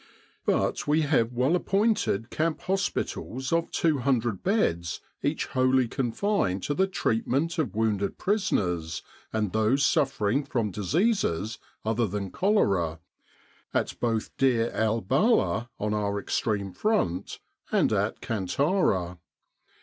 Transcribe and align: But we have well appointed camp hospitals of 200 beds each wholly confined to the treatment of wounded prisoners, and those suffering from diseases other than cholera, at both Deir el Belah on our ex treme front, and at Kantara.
But 0.47 0.87
we 0.87 1.01
have 1.03 1.31
well 1.31 1.55
appointed 1.55 2.31
camp 2.31 2.61
hospitals 2.61 3.53
of 3.53 3.69
200 3.69 4.41
beds 4.41 4.99
each 5.21 5.45
wholly 5.45 5.87
confined 5.87 6.63
to 6.63 6.73
the 6.73 6.87
treatment 6.87 7.59
of 7.59 7.75
wounded 7.75 8.17
prisoners, 8.17 9.03
and 9.31 9.51
those 9.53 9.85
suffering 9.85 10.43
from 10.43 10.71
diseases 10.71 11.59
other 11.85 12.07
than 12.07 12.31
cholera, 12.31 12.99
at 13.75 13.99
both 13.99 14.35
Deir 14.37 14.71
el 14.71 15.03
Belah 15.03 15.69
on 15.79 15.93
our 15.93 16.17
ex 16.17 16.41
treme 16.41 16.75
front, 16.75 17.39
and 17.71 17.93
at 17.93 18.21
Kantara. 18.21 19.19